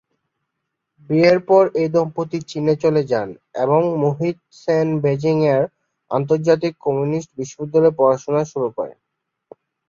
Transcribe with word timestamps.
বিয়ের 1.09 1.39
পরে 1.47 1.69
এই 1.75 1.89
দম্পতি 1.95 2.39
চীন 2.49 2.65
চলে 2.83 3.01
যান 3.11 3.29
এবং 3.63 3.81
মোহিত 4.01 4.37
সেন 4.61 4.87
বেজিং-য়ের 5.03 5.63
আন্তর্জাতিক 6.11 6.73
কমিউনিস্ট 6.85 7.29
বিশ্ববিদ্যালয়ে 7.39 7.97
পড়াশোনা 7.99 8.41
শুরু 8.51 8.67
করেন। 8.77 8.97